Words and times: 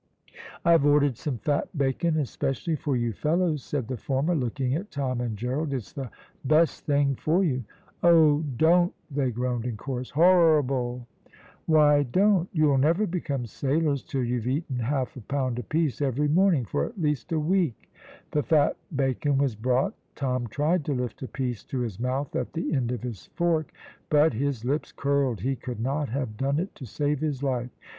"I've 0.65 0.83
ordered 0.83 1.15
some 1.15 1.37
fat 1.37 1.69
bacon 1.77 2.17
especially 2.17 2.75
for 2.75 2.95
you 2.95 3.13
fellows," 3.13 3.63
said 3.63 3.87
the 3.87 3.97
former, 3.97 4.33
looking 4.33 4.73
at 4.73 4.89
Tom 4.89 5.21
and 5.21 5.37
Gerald; 5.37 5.75
"it's 5.75 5.93
the 5.93 6.09
best 6.43 6.87
thing 6.87 7.13
for 7.13 7.43
you." 7.43 7.65
"Oh, 8.01 8.43
don't," 8.57 8.95
they 9.11 9.29
groaned 9.29 9.67
in 9.67 9.77
chorus. 9.77 10.09
"Horrible!" 10.09 11.05
"Why 11.67 12.01
don't? 12.01 12.49
You'll 12.51 12.79
never 12.79 13.05
become 13.05 13.45
sailors 13.45 14.01
till 14.01 14.23
you've 14.23 14.47
eaten 14.47 14.79
half 14.79 15.15
a 15.17 15.21
pound 15.21 15.59
apiece 15.59 16.01
every 16.01 16.27
morning, 16.27 16.65
for 16.65 16.83
at 16.83 16.99
least 16.99 17.31
a 17.31 17.39
week." 17.39 17.93
The 18.31 18.41
fat 18.41 18.77
bacon 18.95 19.37
was 19.37 19.55
brought. 19.55 19.93
Tom 20.15 20.47
tried 20.47 20.83
to 20.85 20.95
lift 20.95 21.21
a 21.21 21.27
piece 21.27 21.63
to 21.65 21.81
his 21.81 21.99
mouth 21.99 22.35
at 22.35 22.53
the 22.53 22.73
end 22.73 22.91
of 22.91 23.03
his 23.03 23.27
fork, 23.35 23.71
but 24.09 24.33
his 24.33 24.63
hips 24.63 24.91
curled, 24.91 25.41
he 25.41 25.55
could 25.55 25.79
not 25.79 26.09
have 26.09 26.37
done 26.37 26.57
it 26.57 26.73
to 26.73 26.87
save 26.87 27.19
his 27.19 27.43
life. 27.43 27.69